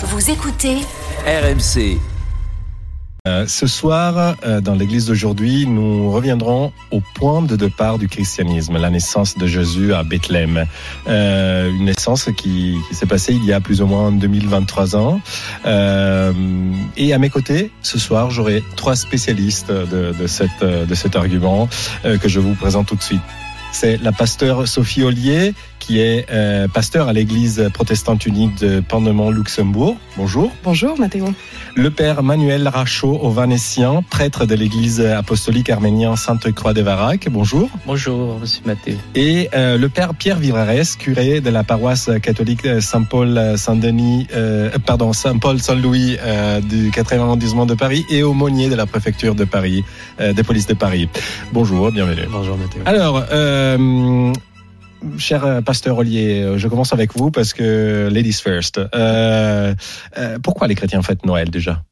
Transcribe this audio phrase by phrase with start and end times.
[0.00, 0.76] Vous écoutez
[1.26, 1.98] RMC.
[3.26, 8.78] Euh, ce soir, euh, dans l'église d'aujourd'hui, nous reviendrons au point de départ du christianisme,
[8.78, 10.66] la naissance de Jésus à Bethléem.
[11.08, 15.20] Euh, une naissance qui, qui s'est passée il y a plus ou moins 2023 ans.
[15.66, 16.32] Euh,
[16.96, 21.68] et à mes côtés, ce soir, j'aurai trois spécialistes de, de, cette, de cet argument
[22.04, 23.20] euh, que je vous présente tout de suite.
[23.72, 29.96] C'est la pasteur Sophie Ollier, qui est euh, pasteur à l'église protestante unique de Pandemont-Luxembourg.
[30.16, 30.50] Bonjour.
[30.64, 31.32] Bonjour Mathéo.
[31.74, 37.28] Le père Manuel Rachaud, ovanessien, prêtre de l'église apostolique arménienne Sainte-Croix de Varac.
[37.30, 37.70] Bonjour.
[37.86, 38.96] Bonjour, monsieur Mathéo.
[39.14, 45.12] Et euh, le père Pierre Vivarès, curé de la paroisse catholique Saint-Paul Saint-Denis, euh, pardon,
[45.12, 49.84] Saint-Paul Saint-Louis euh, du 4e arrondissement de Paris et aumônier de la préfecture de Paris,
[50.20, 51.08] euh, des polices de Paris.
[51.52, 52.26] Bonjour, bienvenue.
[52.30, 52.82] Bonjour Mathéo.
[52.86, 53.57] Alors, euh,
[55.18, 58.78] cher pasteur Ollier, je commence avec vous parce que ladies first.
[58.78, 59.74] Euh,
[60.16, 61.82] euh, pourquoi les chrétiens fêtent Noël déjà?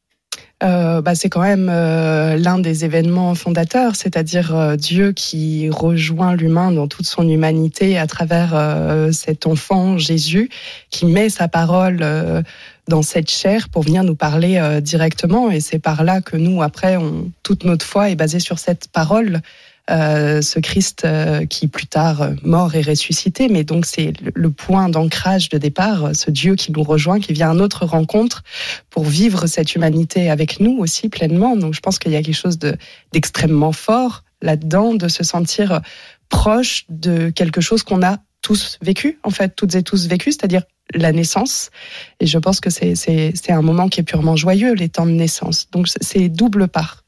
[0.63, 6.35] Euh, bah, c'est quand même euh, l'un des événements fondateurs, c'est-à-dire euh, Dieu qui rejoint
[6.35, 10.49] l'humain dans toute son humanité à travers euh, cet enfant Jésus,
[10.89, 12.41] qui met sa parole euh,
[12.87, 15.51] dans cette chair pour venir nous parler euh, directement.
[15.51, 16.97] Et c'est par là que nous, après,
[17.43, 19.41] toute notre foi est basée sur cette parole.
[19.89, 24.51] Euh, ce Christ euh, qui plus tard euh, mort et ressuscité, mais donc c'est le,
[24.51, 28.43] point d'ancrage de départ, ce Dieu qui nous rejoint, qui vient à notre rencontre
[28.89, 31.55] pour vivre cette humanité avec nous aussi pleinement.
[31.55, 32.75] Donc je pense qu'il y a quelque chose de-
[33.13, 35.79] d'extrêmement fort là-dedans, de se sentir
[36.27, 40.63] proche de quelque chose qu'on a tous vécu, en fait, toutes et tous vécu, c'est-à-dire
[40.95, 41.69] la naissance.
[42.19, 42.93] Et je pense que c'est-
[43.49, 45.69] un moment qui est purement joyeux, les temps de naissance.
[45.71, 47.03] Donc c'est double part.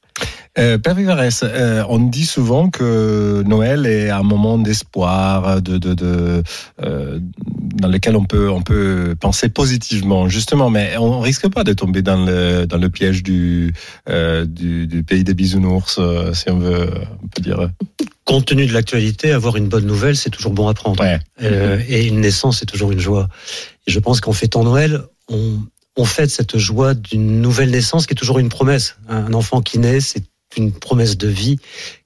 [0.58, 5.94] Euh, Père Vivarès, euh, on dit souvent que Noël est un moment d'espoir, de, de,
[5.94, 6.44] de,
[6.82, 7.20] euh,
[7.76, 12.02] dans lequel on peut, on peut penser positivement, justement, mais on risque pas de tomber
[12.02, 13.74] dans le, dans le piège du,
[14.08, 16.00] du, du pays des bisounours,
[16.34, 16.92] si on veut,
[17.24, 17.70] on peut dire.
[18.26, 21.02] compte tenu de l'actualité, avoir une bonne nouvelle, c'est toujours bon à prendre.
[21.02, 21.20] Ouais.
[21.88, 23.30] Et une naissance, c'est toujours une joie.
[23.88, 25.60] Et je pense qu'en fêtant Noël, on,
[25.96, 28.98] on fête cette joie d'une nouvelle naissance qui est toujours une promesse.
[29.08, 30.24] Un enfant qui naît, c'est
[30.58, 31.58] une promesse de vie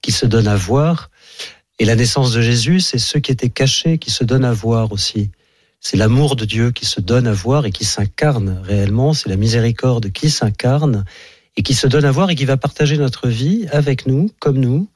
[0.02, 1.10] qui se donne à voir.
[1.80, 4.92] Et la naissance de Jésus, c'est ceux qui étaient cachés, qui se donnent à voir
[4.92, 5.32] aussi.
[5.80, 9.14] C'est l'amour de Dieu qui se donne à voir et qui s'incarne réellement.
[9.14, 11.04] C'est la miséricorde qui s'incarne
[11.58, 14.60] et qui se donne à voir et qui va partager notre vie avec nous, comme
[14.60, 14.88] nous.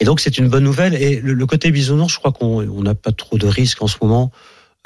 [0.00, 0.94] Et donc c'est une bonne nouvelle.
[0.94, 3.96] Et le, côté bisounours, je crois qu'on on n'a pas trop de risques en ce
[4.00, 4.30] moment.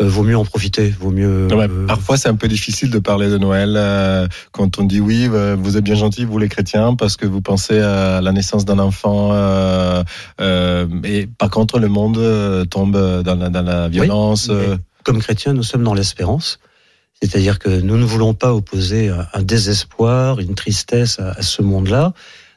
[0.00, 0.88] Euh, vaut mieux en profiter.
[0.98, 1.48] Vaut mieux.
[1.50, 5.28] Euh, parfois, c'est un peu difficile de parler de Noël euh, quand on dit oui,
[5.28, 8.78] vous êtes bien gentils, vous les chrétiens, parce que vous pensez à la naissance d'un
[8.78, 9.34] enfant.
[10.40, 14.50] Et par contre, le monde tombe dans la, dans la violence.
[15.04, 16.58] comme chrétiens, nous sommes dans l'espérance.
[17.22, 21.60] C'est-à-dire que nous ne voulons pas opposer un, un désespoir, une tristesse à, à ce
[21.60, 22.14] monde-là.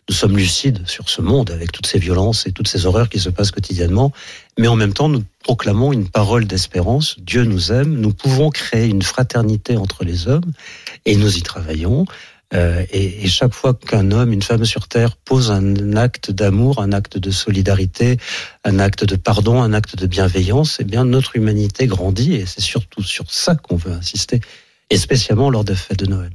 [0.10, 3.20] Nous sommes lucides sur ce monde avec toutes ces violences et toutes ces horreurs qui
[3.20, 4.12] se passent quotidiennement.
[4.58, 7.18] Mais en même temps, nous proclamons une parole d'espérance.
[7.20, 8.00] Dieu nous aime.
[8.00, 10.52] Nous pouvons créer une fraternité entre les hommes
[11.06, 12.06] et nous y travaillons.
[12.54, 16.82] Euh, et, et chaque fois qu'un homme, une femme sur terre pose un acte d'amour,
[16.82, 18.18] un acte de solidarité,
[18.64, 22.62] un acte de pardon, un acte de bienveillance, eh bien notre humanité grandit et c'est
[22.62, 24.42] surtout sur ça qu'on veut insister,
[24.94, 26.30] et spécialement lors des fêtes de Noël.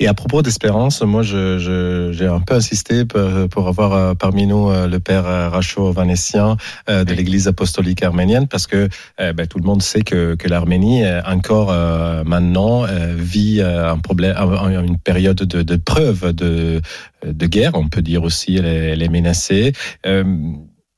[0.00, 4.14] Et à propos d'espérance, moi, je, je, j'ai un peu insisté pour, pour avoir euh,
[4.14, 6.56] parmi nous euh, le père euh, Rachaud Vanessien
[6.88, 11.70] de l'Église apostolique arménienne, parce que ben, tout le monde sait que, que l'Arménie, encore
[11.70, 12.84] euh, maintenant,
[13.16, 16.80] vit un problème, un- une période de, de preuve de,
[17.24, 17.72] de guerre.
[17.74, 19.72] On peut dire aussi, elle est, elle est menacée.
[20.06, 20.24] Euh,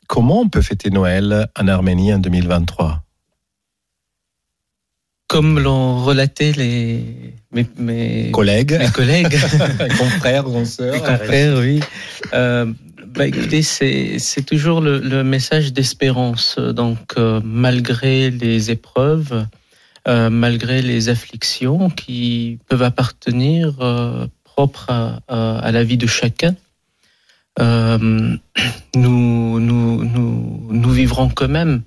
[0.08, 3.03] comment on peut fêter Noël en Arménie en 2023
[5.34, 9.36] Comme l'ont relaté les, mes, mes, Collègues, mes collègues,
[9.98, 10.92] confrères, consoeurs.
[10.92, 11.80] mes confrères, oui.
[12.34, 12.66] Euh,
[13.16, 16.56] bah, écoutez, c'est c'est toujours le, le message d'espérance.
[16.60, 19.44] Donc, euh, malgré les épreuves,
[20.06, 26.06] euh, malgré les afflictions qui peuvent appartenir euh, propres à, à, à la vie de
[26.06, 26.54] chacun,
[27.58, 28.38] nous,
[28.94, 31.82] nous, nous, nous vivrons quand même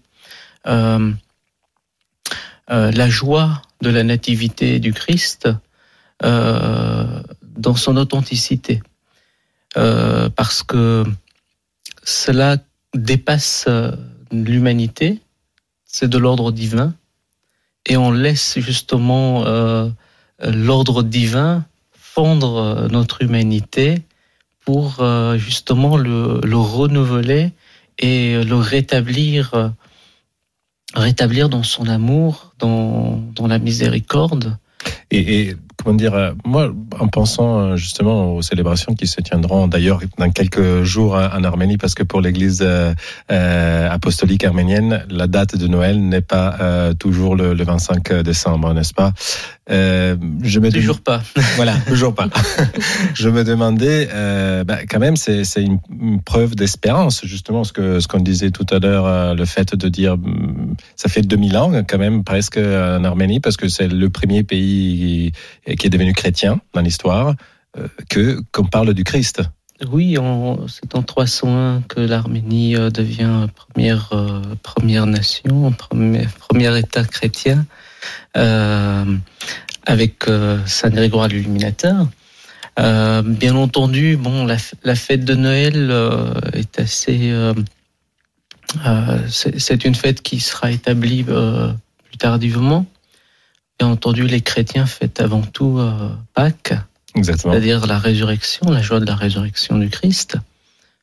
[2.70, 5.50] euh, la joie de la nativité du Christ
[6.24, 7.22] euh,
[7.56, 8.82] dans son authenticité.
[9.78, 11.04] Euh, parce que
[12.04, 12.58] cela
[12.96, 13.92] dépasse euh,
[14.32, 15.20] l'humanité,
[15.86, 16.94] c'est de l'ordre divin,
[17.86, 19.90] et on laisse justement euh,
[20.42, 24.02] l'ordre divin fondre notre humanité
[24.66, 25.06] pour
[25.38, 27.52] justement le, le renouveler
[28.00, 29.72] et le rétablir,
[30.94, 34.58] rétablir dans son amour, dans, dans la miséricorde.
[35.84, 40.32] Comment dire, euh, moi, en pensant euh, justement aux célébrations qui se tiendront d'ailleurs dans
[40.32, 46.02] quelques jours en Arménie, parce que pour l'Église euh, apostolique arménienne, la date de Noël
[46.02, 49.14] n'est pas euh, toujours le, le, 25 décembre, n'est-ce pas?
[49.70, 51.22] Euh, je me Toujours pas.
[51.56, 52.30] Voilà, toujours pas.
[53.14, 58.00] je me demandais, euh, bah, quand même, c'est une, une, preuve d'espérance, justement, ce que
[58.00, 61.72] ce qu'on disait tout à l'heure, le fait de dire, mm, ça fait 2000 ans
[61.88, 65.32] quand même presque en Arménie, parce que c'est le premier pays
[65.76, 67.36] qui est devenu chrétien dans l'histoire,
[67.78, 69.42] euh, que qu'on parle du Christ.
[69.92, 70.18] Oui,
[70.68, 77.66] c'est en 301 que l'Arménie euh, devient première, euh, première nation, premier, premier État chrétien,
[79.86, 80.26] avec
[80.66, 82.08] Saint Grégoire l'Illuminateur.
[82.78, 85.92] bien entendu, bon, la, fête de Noël
[86.54, 87.34] est assez.
[89.30, 92.86] c'est une fête qui sera établie plus tardivement.
[93.80, 96.74] Bien entendu, les chrétiens fêtent avant tout euh, Pâques,
[97.22, 100.38] c'est-à-dire la résurrection, la joie de la résurrection du Christ.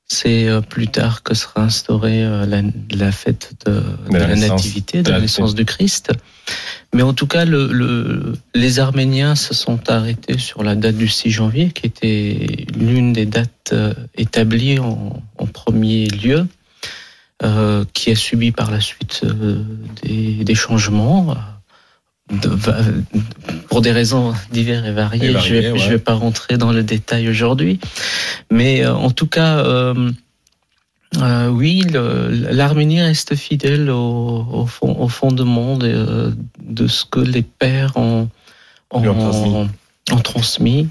[0.06, 3.80] C'est euh, plus tard que sera instaurée euh, la, fête de,
[4.10, 6.10] la, nativité, de, la naissance du Christ.
[6.92, 11.30] Mais en tout cas, le, les Arméniens se sont arrêtés sur la date du 6
[11.30, 13.74] janvier, qui était l'une des dates
[14.16, 15.22] établies en,
[15.52, 16.46] premier lieu,
[17.92, 19.22] qui a subi par la suite
[20.02, 21.34] des, des changements
[23.68, 25.36] pour des raisons diverses et variées.
[25.38, 27.80] je ne vais, pas rentrer dans le détail aujourd'hui.
[28.50, 30.10] Mais euh, en tout cas, euh,
[31.18, 37.42] euh, oui, l'Arménie reste fidèle au, au, fond, au fondement de, de, ce que les
[37.42, 38.28] pères ont,
[38.90, 39.68] ont,
[40.10, 40.88] ont, transmis.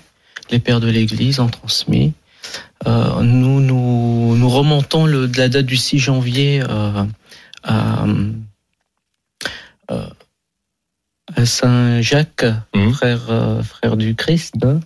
[0.52, 2.14] les pères de l'Église ont transmis.
[2.86, 6.62] nous, nous, nous remontons le, de la date du 6 janvier
[7.64, 7.98] à
[11.46, 12.92] Saint Jacques, mmh.
[12.92, 14.56] frère, euh, frère du Christ.
[14.64, 14.80] Hein.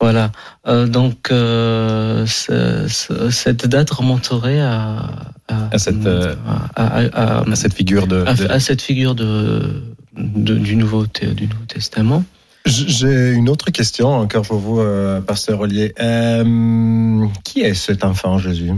[0.00, 0.32] Voilà.
[0.66, 5.10] Euh, donc euh, cette date remonterait à,
[5.48, 6.06] à, cette,
[6.76, 9.82] à, cette figure de, à, cette figure de,
[10.16, 12.24] du nouveau du Nouveau Testament.
[12.66, 14.82] J'ai une autre question encore pour vous,
[15.26, 15.94] pasteur Ollier.
[17.44, 18.72] qui est cet enfant Jésus?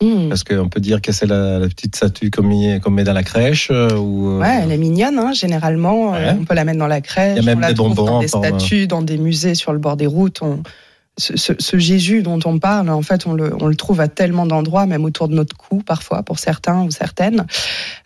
[0.00, 0.28] Hmm.
[0.28, 3.68] Parce qu'on peut dire que c'est la, petite statue qu'on met, met, dans la crèche
[3.72, 6.14] euh, ou euh, Ouais, elle est mignonne, hein, généralement.
[6.14, 7.38] Euh, on peut la mettre dans la crèche.
[7.38, 8.04] Il y a même on des bonbons.
[8.04, 10.40] Dans des statues, dans des musées sur le bord des routes.
[10.42, 10.62] On...
[11.16, 14.46] Ce, ce, Jésus dont on parle, en fait, on le, on le trouve à tellement
[14.46, 17.44] d'endroits, même autour de notre cou, parfois, pour certains ou certaines.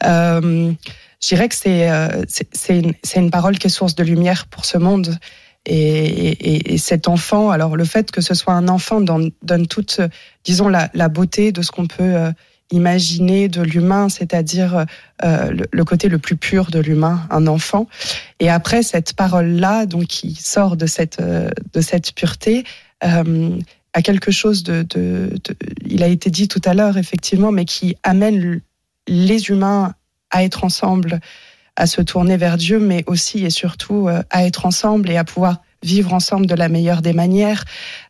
[0.03, 0.73] Euh,
[1.21, 1.91] je dirais que c'est
[2.27, 5.19] c'est une, une parole qui est source de lumière pour ce monde.
[5.65, 10.01] Et, et, cet enfant, alors le fait que ce soit un enfant donne, toute,
[10.43, 12.33] disons, la, beauté de ce qu'on peut euh,
[12.73, 14.87] imaginer de l'humain, c'est-à-dire
[15.25, 17.87] euh, le, côté le plus pur de l'humain, un enfant.
[18.41, 21.49] Et après cette parole-là, donc qui sort de cette euh,
[22.17, 22.65] pureté.
[23.95, 24.87] A quelque chose de,
[25.85, 28.63] il a été dit tout à l'heure effectivement, mais qui amène
[29.07, 29.93] les humains
[30.31, 31.21] à être ensemble,
[31.77, 35.25] à se tourner vers Dieu, mais aussi et surtout euh, à être ensemble et à
[35.25, 37.65] pouvoir vivre ensemble de la meilleure des manières.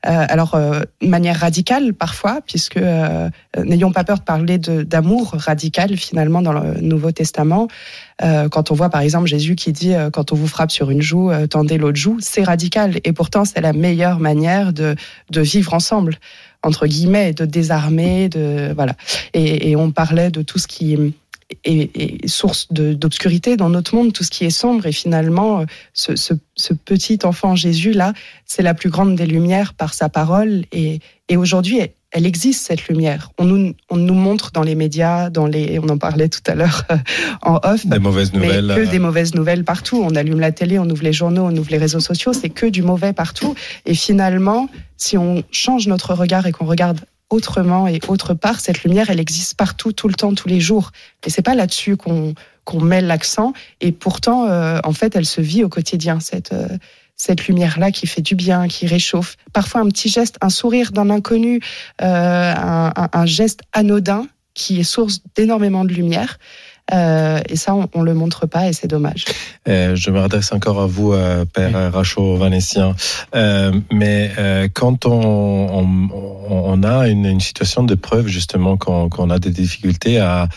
[0.06, 5.96] Euh, alors, euh, manière radicale parfois, puisque euh, n'ayons pas peur de parler d'amour radical
[5.96, 7.68] finalement dans le Nouveau Testament.
[8.22, 11.02] Euh, quand on voit par exemple Jésus qui dit quand on vous frappe sur une
[11.02, 12.98] joue, tendez l'autre joue, c'est radical.
[13.04, 14.94] Et pourtant, c'est la meilleure manière de,
[15.30, 16.16] de vivre ensemble
[16.64, 18.94] entre guillemets, de désarmer, de voilà.
[19.34, 21.12] Et, et on parlait de tout ce qui
[21.64, 24.86] est, source d'obscurité dans notre monde, tout ce qui est sombre.
[24.86, 28.12] Et finalement, euh, ce, ce, ce petit enfant Jésus-là,
[28.46, 30.64] c'est la plus grande des lumières par sa parole.
[30.72, 31.80] Et, et aujourd'hui,
[32.12, 33.30] elle existe cette lumière.
[33.38, 36.54] On nous, on nous montre dans les médias, dans les, on en parlait tout à
[36.54, 36.84] l'heure
[37.42, 37.86] en off.
[37.86, 38.66] Des mauvaises nouvelles.
[38.66, 40.02] Mais que des mauvaises nouvelles partout.
[40.04, 42.34] On allume la télé, on ouvre les journaux, on ouvre les réseaux sociaux.
[42.34, 43.54] C'est que du mauvais partout.
[43.86, 44.68] Et finalement,
[44.98, 47.00] si on change notre regard et qu'on regarde
[47.32, 48.60] autrement et autre part.
[48.60, 50.92] Cette lumière, elle existe partout, tout le temps, tous les jours.
[51.26, 52.34] Et c'est pas là-dessus qu'on
[52.64, 53.52] qu'on met l'accent.
[53.80, 56.68] Et pourtant, euh, en fait, elle se vit au quotidien, cette, euh,
[57.16, 59.36] cette lumière-là qui fait du bien, qui réchauffe.
[59.52, 61.60] Parfois, un petit geste, un sourire d'un inconnu,
[62.02, 66.38] euh, un, geste anodin qui est source d'énormément de lumière.
[66.92, 69.24] Euh, et ça, on, on le montre pas et c'est dommage.
[69.68, 72.94] Euh, je me redresse encore à vous, euh, Père Rachot Vanessien.
[73.34, 76.08] Euh, mais euh, quand on, on,
[76.50, 80.48] on, a une, une, situation de preuve, justement, quand, quand on a des difficultés à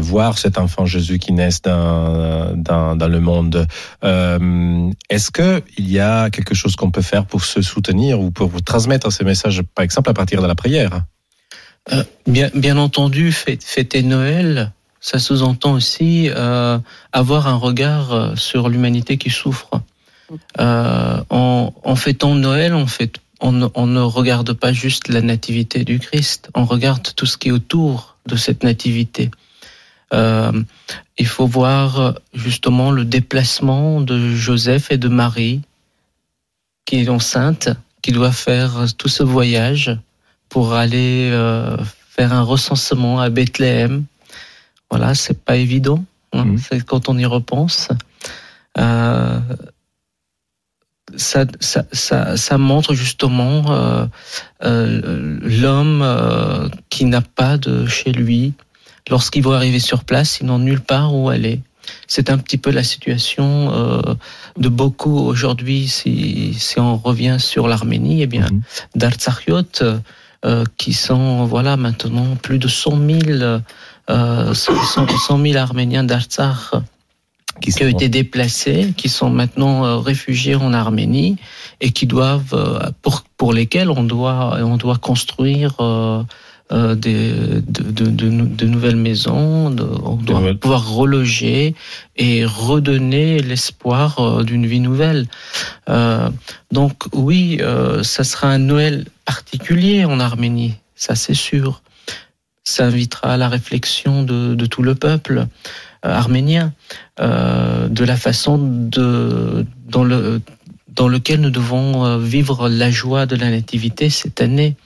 [0.00, 3.66] voir cet enfant Jésus qui naît dans, dans, dans le monde,
[4.02, 8.48] est-ce que il y a quelque chose qu'on peut faire pour se soutenir ou pour
[8.48, 11.02] vous transmettre ces messages, par exemple, à partir de la prière?
[12.26, 16.78] Bien, bien entendu, fêter Noël ça sous-entend aussi euh,
[17.12, 19.68] avoir un regard euh, sur l'humanité qui souffre.
[20.58, 25.84] Euh, en, en fêtant Noël, on, fait, on, on ne regarde pas juste la nativité
[25.84, 29.30] du Christ, on regarde tout ce qui est autour de cette nativité.
[30.14, 30.62] Euh,
[31.18, 35.62] il faut voir justement le déplacement de Joseph et de Marie,
[36.84, 37.70] qui est enceinte,
[38.02, 39.98] qui doit faire tout ce voyage
[40.48, 41.76] pour aller euh,
[42.08, 44.04] faire un recensement à Bethléem.
[44.92, 46.04] Voilà, c'est pas évident.
[46.34, 46.58] hein, Mhm.
[46.58, 47.88] c'est quand on y repense.
[48.78, 49.40] Euh,
[51.16, 54.06] ça, ça, ça, ça montre justement euh,
[54.64, 58.52] euh, l'homme qui n'a pas de chez lui.
[59.10, 61.60] Lorsqu'il va arriver sur place, il n'a nulle part où aller.
[62.06, 64.14] C'est un petit peu la situation euh,
[64.58, 65.88] de beaucoup aujourd'hui.
[65.88, 68.46] Si, si on revient sur l'Arménie, eh bien,
[68.94, 69.82] d'Artsakhiot,
[70.44, 73.58] euh, qui sont voilà maintenant plus de 100 000, euh,
[74.08, 76.74] 100, 100 000 Arméniens d'Artsakh
[77.60, 81.36] Qui qui ont été déplacés, qui sont maintenant euh, réfugiés en Arménie
[81.80, 86.22] et qui doivent, euh, pour, pour lesquels on doit, on doit construire euh,
[86.72, 91.74] euh, des, de, de, de, nou- de nouvelles maisons, on doit nouvelles- pouvoir reloger
[92.16, 95.26] et redonner l'espoir euh, d'une vie nouvelle.
[95.90, 96.30] Euh,
[96.72, 101.81] donc oui, euh, ça sera un Noël particulier en Arménie, ça c'est sûr.
[102.64, 105.46] Ça invitera à la réflexion de, de tout le peuple
[106.04, 106.72] euh, arménien
[107.20, 110.40] euh, de la façon de, dans, le,
[110.88, 114.76] dans lequel nous devons euh, vivre la joie de la nativité cette année,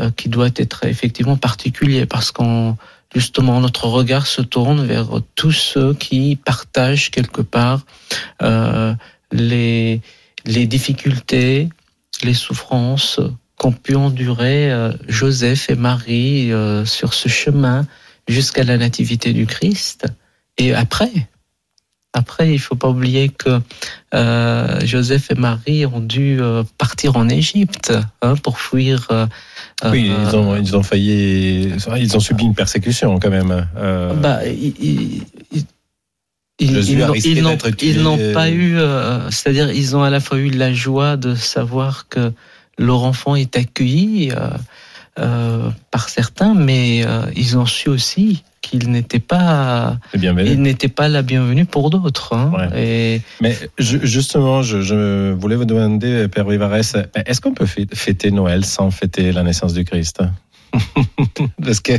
[0.00, 2.76] euh, qui doit être effectivement particulier parce qu'on
[3.14, 7.80] justement notre regard se tourne vers tous ceux qui partagent quelque part
[8.42, 8.94] euh,
[9.32, 10.00] les,
[10.44, 11.68] les difficultés,
[12.22, 13.20] les souffrances
[13.58, 17.86] qu'ont pu endurer euh, Joseph et Marie euh, sur ce chemin
[18.28, 20.06] jusqu'à la nativité du Christ.
[20.58, 21.10] Et après,
[22.12, 23.60] après, il faut pas oublier que
[24.14, 29.06] euh, Joseph et Marie ont dû euh, partir en Égypte hein, pour fuir.
[29.10, 29.26] euh,
[29.90, 33.66] Oui, ils ont, ils ont failli, ils ont subi une persécution quand même.
[34.14, 35.22] Bah, ils, ils-
[38.02, 38.76] n'ont- pas eu,
[39.30, 42.32] c'est-à-dire ils ont à la fois eu la joie de savoir que
[42.78, 44.50] leur enfant est accueilli euh,
[45.18, 50.60] euh, par certains, mais euh, ils ont su aussi qu'il n'était pas, c'est bien il
[50.62, 52.34] n'était pas la bienvenue pour d'autres.
[52.34, 52.52] hein.
[52.72, 52.82] Ouais.
[53.16, 57.86] Et Mais ju- justement, je, je voulais vous demander, Père Vivares, est-ce qu'on peut fê-
[57.94, 60.20] fêter Noël sans fêter la naissance du Christ?
[61.64, 61.92] Parce que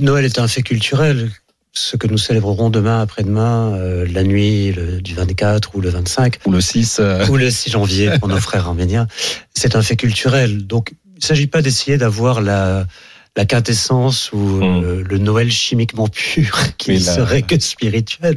[0.00, 1.30] Noël est un fait culturel.
[1.76, 6.38] Ce que nous célébrerons demain, après-demain, euh, la nuit le- du 24 ou le 25,
[6.46, 9.08] ou le 6, euh, ou le 6 janvier pour nos frères arméniens,
[9.54, 10.68] c'est un fait culturel.
[10.68, 12.86] Donc, il ne s'agit pas d'essayer d'avoir la,
[13.36, 14.84] la quintessence ou Mm.
[14.84, 18.36] euh, le Noël chimiquement pur qui ne serait que spirituel.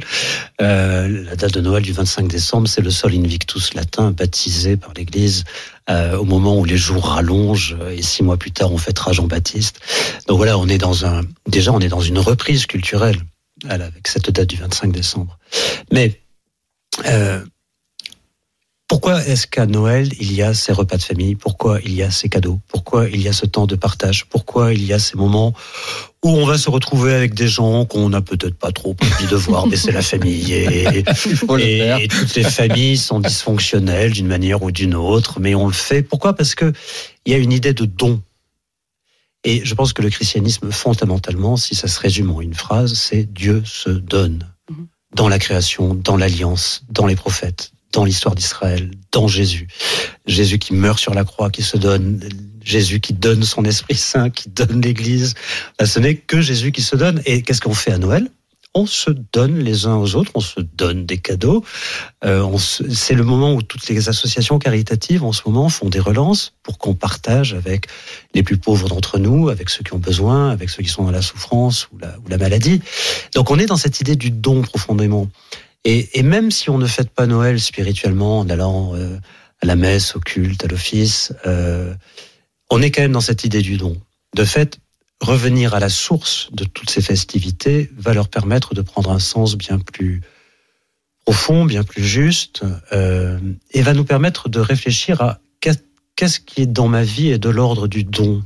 [0.60, 4.92] Euh, la date de Noël du 25 décembre, c'est le Sol Invictus latin baptisé par
[4.94, 5.44] l'Église
[5.88, 9.78] euh, au moment où les jours rallongent et six mois plus tard on fêtera Jean-Baptiste.
[10.26, 13.16] Donc voilà, on est dans un déjà on est dans une reprise culturelle
[13.64, 15.38] voilà, avec cette date du 25 décembre.
[15.92, 16.20] Mais
[17.06, 17.40] euh,
[18.88, 21.34] pourquoi est-ce qu'à Noël, il y a ces repas de famille?
[21.34, 22.58] Pourquoi il y a ces cadeaux?
[22.68, 24.24] Pourquoi il y a ce temps de partage?
[24.24, 25.52] Pourquoi il y a ces moments
[26.24, 29.36] où on va se retrouver avec des gens qu'on n'a peut-être pas trop envie de
[29.36, 30.52] voir, mais c'est la famille.
[30.52, 35.66] Et, le et, toutes les familles sont dysfonctionnelles d'une manière ou d'une autre, mais on
[35.66, 36.02] le fait.
[36.02, 36.32] Pourquoi?
[36.34, 36.72] Parce que
[37.26, 38.22] il y a une idée de don.
[39.44, 43.24] Et je pense que le christianisme, fondamentalement, si ça se résume en une phrase, c'est
[43.32, 44.86] Dieu se donne Mhm.
[45.14, 49.68] dans la création, dans l'alliance, dans les prophètes, dans l'histoire d'Israël, dans Jésus.
[50.26, 52.20] Jésus qui meurt sur la croix, qui se donne,
[52.62, 55.34] Jésus qui donne son Esprit Saint, qui donne l'Église.
[55.82, 57.22] Ce n'est que Jésus qui se donne.
[57.24, 58.28] Et qu'est-ce qu'on fait à Noël?
[58.74, 61.64] On se donne les uns aux autres, on se donne des cadeaux.
[62.24, 66.52] Euh, c'est le moment où toutes les associations caritatives en ce moment font des relances
[66.62, 67.86] pour qu'on partage avec
[68.34, 71.10] les plus pauvres d'entre nous, avec ceux qui ont besoin, avec ceux qui sont dans
[71.10, 72.82] la souffrance ou la maladie.
[73.34, 75.28] Donc on est dans cette idée du don profondément.
[75.84, 79.18] Et, même si on ne fête pas Noël spirituellement en allant euh,
[79.62, 81.94] à la messe, au culte, à l'office, euh,
[82.70, 83.96] on est quand même dans cette idée du don.
[84.34, 84.78] De fait,
[85.20, 89.56] revenir à la source de toutes ces festivités va leur permettre de prendre un sens
[89.56, 90.20] bien plus
[91.24, 93.38] profond, bien plus juste, euh,
[93.70, 95.84] et va nous permettre de réfléchir à qu'est-
[96.16, 98.44] qu'est-ce qui est dans ma vie et de l'ordre du don.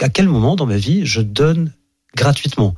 [0.00, 1.72] À quel moment dans ma vie je donne
[2.16, 2.74] gratuitement?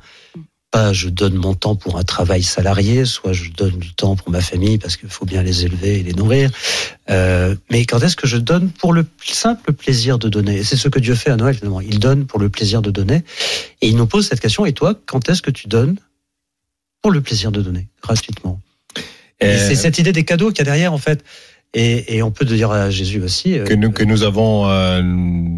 [0.73, 4.31] Pas je donne mon temps pour un travail salarié, soit je donne du temps pour
[4.31, 6.49] ma famille parce qu'il faut bien les élever et les nourrir.
[7.11, 10.63] Euh, mais quand est-ce que je donne pour le simple plaisir de donner?
[10.63, 11.79] C'est ce que Dieu fait à Noël finalement.
[11.79, 13.23] Il donne pour le plaisir de donner.
[13.81, 14.65] Et il nous pose cette question.
[14.65, 15.95] Et toi, quand est-ce que tu donnes
[17.03, 18.59] pour le plaisir de donner gratuitement?
[19.39, 21.23] Et c'est cette idée des cadeaux qu'il y a derrière, en fait.
[21.75, 25.01] Et, et, on peut dire à Jésus aussi que nous que nous avons euh,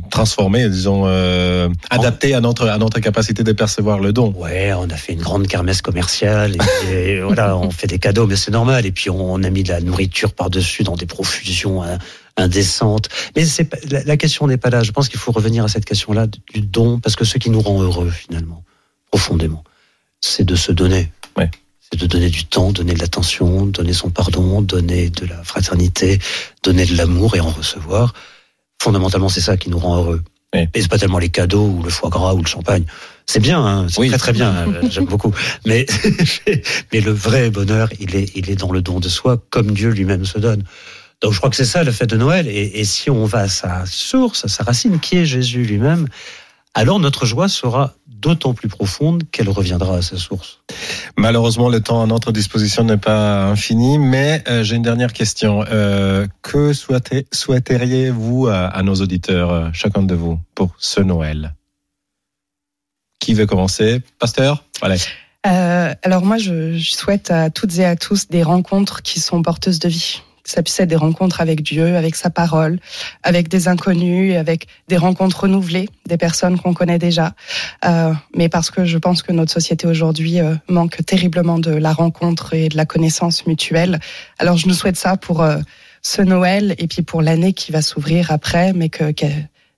[0.09, 4.33] transformé, disons, euh, adapté à notre à notre capacité de percevoir le don.
[4.37, 6.55] Ouais, on a fait une grande kermesse commerciale.
[6.89, 8.85] Et, voilà, on fait des cadeaux, mais c'est normal.
[8.85, 11.97] Et puis on, a mis de la nourriture par dessus dans des profusions hein,
[12.37, 13.09] indécentes.
[13.35, 14.83] Mais c'est la, la question n'est pas là.
[14.83, 17.59] Je pense qu'il faut revenir à cette question-là du don, parce que ce qui nous
[17.59, 18.63] rend heureux finalement,
[19.11, 19.65] profondément,
[20.21, 21.11] c'est de se donner.
[21.37, 21.49] Ouais
[21.91, 26.19] c'est de donner du temps, donner de l'attention, donner son pardon, donner de la fraternité,
[26.63, 28.13] donner de l'amour et en recevoir.
[28.81, 30.21] Fondamentalement, c'est ça qui nous rend heureux.
[30.53, 30.61] Oui.
[30.73, 32.85] Et c'est pas tellement les cadeaux ou le foie gras ou le champagne.
[33.25, 34.09] C'est bien, hein, c'est Oui.
[34.09, 35.33] très très bien, euh, j'aime beaucoup.
[35.65, 35.85] Mais,
[36.93, 39.89] mais le vrai bonheur, il est, il est dans le don de soi, comme Dieu
[39.89, 40.63] lui-même se donne.
[41.21, 42.47] Donc je crois que c'est ça le fait de Noël.
[42.47, 46.07] Et, et si on va à sa source, à sa racine, qui est Jésus lui-même,
[46.75, 50.61] alors notre joie sera d'autant plus profonde qu'elle reviendra à sa source.
[51.17, 55.63] Malheureusement, le temps à notre disposition n'est pas infini, mais euh, j'ai une dernière question.
[55.69, 61.55] Euh, que souhaiteriez-vous à, à nos auditeurs, euh, chacun de vous, pour ce Noël?
[63.19, 64.01] Qui veut commencer?
[64.19, 64.63] Pasteur?
[64.81, 64.97] Allez.
[65.47, 69.41] Euh, alors moi, je, je souhaite à toutes et à tous des rencontres qui sont
[69.41, 70.21] porteuses de vie.
[70.45, 72.79] Ça puisse être des rencontres avec Dieu, avec sa parole,
[73.23, 77.33] avec des inconnus, avec des rencontres renouvelées, des personnes qu'on connaît déjà.
[77.83, 81.93] Euh, mais parce que je pense que notre société aujourd'hui euh, manque terriblement de la
[81.93, 83.99] rencontre et de la connaissance mutuelle.
[84.39, 85.57] Alors je nous souhaite ça pour euh,
[86.01, 89.25] ce Noël et puis pour l'année qui va s'ouvrir après, mais que, que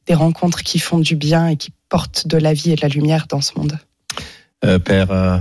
[0.07, 2.87] des rencontres qui font du bien et qui portent de la vie et de la
[2.87, 3.77] lumière dans ce monde.
[4.65, 5.37] Euh, Père, euh,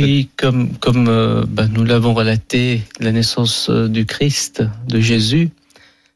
[0.00, 5.50] Oui, comme, comme euh, bah, nous l'avons relaté, la naissance euh, du Christ, de Jésus,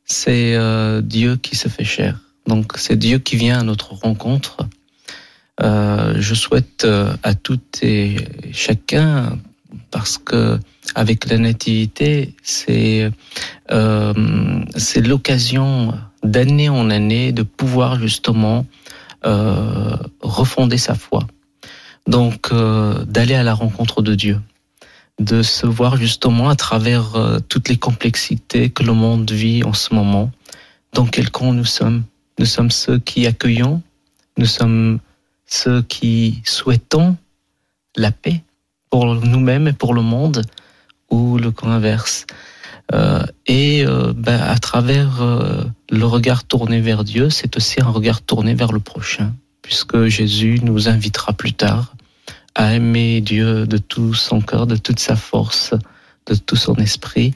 [0.04, 2.18] c'est euh, Dieu qui se fait chair.
[2.48, 4.68] Donc c'est Dieu qui vient à notre rencontre.
[5.60, 8.16] Euh, je souhaite euh, à toutes et
[8.52, 9.38] chacun,
[9.92, 10.58] parce que
[10.96, 13.10] avec la nativité, c'est
[14.76, 15.94] c'est l'occasion
[16.24, 18.66] d'année en année de pouvoir justement
[19.22, 21.26] refonder sa foi.
[22.08, 24.40] Donc euh, d'aller à la rencontre de Dieu,
[25.20, 29.74] de se voir justement à travers euh, toutes les complexités que le monde vit en
[29.74, 30.30] ce moment,
[30.94, 32.04] dans quel camp nous sommes?
[32.38, 33.82] Nous sommes ceux qui accueillons,
[34.38, 35.00] nous sommes
[35.44, 37.14] ceux qui souhaitons
[37.94, 38.42] la paix
[38.88, 40.46] pour nous-mêmes et pour le monde,
[41.10, 42.26] ou le camp inverse.
[42.94, 45.20] Euh, et ben, à travers
[45.90, 50.60] le regard tourné vers Dieu, c'est aussi un regard tourné vers le prochain, puisque Jésus
[50.62, 51.92] nous invitera plus tard
[52.54, 55.74] à aimer Dieu de tout son cœur, de toute sa force,
[56.26, 57.34] de tout son esprit.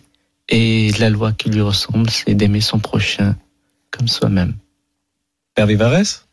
[0.48, 3.37] Et la loi qui lui ressemble, c'est d'aimer son prochain
[3.90, 4.55] comme soi-même.
[5.55, 6.27] Père Vivares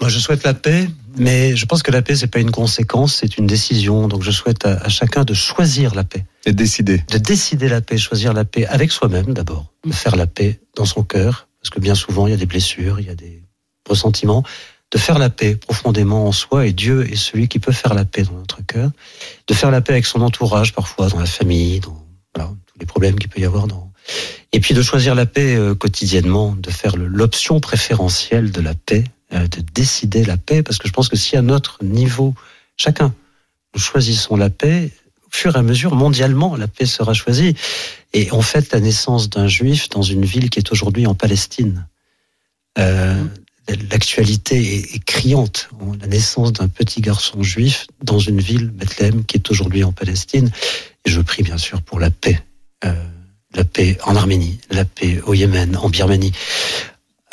[0.00, 3.16] Moi, je souhaite la paix, mais je pense que la paix, c'est pas une conséquence,
[3.16, 4.08] c'est une décision.
[4.08, 7.02] Donc, je souhaite à, à chacun de choisir la paix, Et décidé.
[7.10, 10.86] de décider la paix, choisir la paix avec soi-même d'abord, de faire la paix dans
[10.86, 13.42] son cœur, parce que bien souvent, il y a des blessures, il y a des
[13.88, 14.44] ressentiments,
[14.90, 18.04] de faire la paix profondément en soi, et Dieu est celui qui peut faire la
[18.04, 18.90] paix dans notre cœur,
[19.46, 22.86] de faire la paix avec son entourage, parfois dans la famille, dans voilà, tous les
[22.86, 23.92] problèmes qu'il peut y avoir dans...
[24.52, 29.04] Et puis de choisir la paix euh, quotidiennement, de faire l'option préférentielle de la paix,
[29.32, 32.34] euh, de décider la paix, parce que je pense que si à notre niveau,
[32.76, 33.14] chacun,
[33.74, 34.90] nous choisissons la paix,
[35.24, 37.54] au fur et à mesure, mondialement, la paix sera choisie.
[38.12, 41.86] Et on fête la naissance d'un juif dans une ville qui est aujourd'hui en Palestine.
[42.78, 43.24] Euh,
[43.90, 45.68] L'actualité est, est criante.
[46.00, 50.50] La naissance d'un petit garçon juif dans une ville, Bethléem, qui est aujourd'hui en Palestine.
[51.04, 52.42] Et je prie bien sûr pour la paix.
[52.84, 52.94] Euh,
[53.54, 56.32] la paix en Arménie, la paix au Yémen, en Birmanie,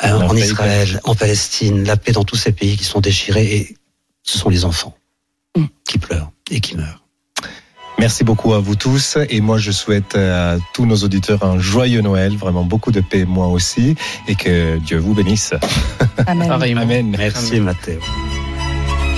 [0.04, 3.56] euh, en Israël, en Palestine, la paix dans tous ces pays qui sont déchirés.
[3.56, 3.76] Et
[4.22, 4.98] ce sont les enfants
[5.56, 5.66] Mm.
[5.84, 7.02] qui pleurent et qui meurent.
[7.98, 12.00] Merci beaucoup à vous tous et moi je souhaite à tous nos auditeurs un joyeux
[12.00, 13.96] Noël, vraiment beaucoup de paix moi aussi
[14.28, 15.52] et que Dieu vous bénisse.
[16.26, 17.10] Amen.
[17.18, 18.00] Merci Mathéo.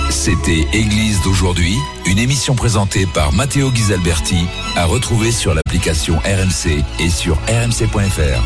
[0.09, 1.73] C'était Église d'aujourd'hui,
[2.05, 8.43] une émission présentée par Matteo Ghisalberti, à retrouver sur l'application RMC et sur rmc.fr.